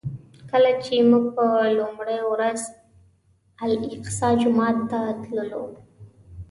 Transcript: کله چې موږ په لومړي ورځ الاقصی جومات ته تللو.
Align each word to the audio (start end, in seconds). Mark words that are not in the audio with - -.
کله 0.51 0.71
چې 0.83 0.95
موږ 1.09 1.25
په 1.37 1.45
لومړي 1.79 2.19
ورځ 2.31 2.59
الاقصی 3.65 4.29
جومات 4.41 4.77
ته 4.91 4.99
تللو. 5.23 5.63